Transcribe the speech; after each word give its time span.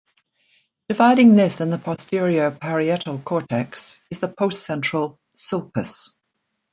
Dividing 0.89 1.35
this 1.35 1.59
and 1.61 1.71
the 1.71 1.77
posterior 1.77 2.49
parietal 2.49 3.19
cortex 3.19 3.99
is 4.09 4.17
the 4.17 4.29
postcentral 4.29 5.19
sulcus. 5.37 6.17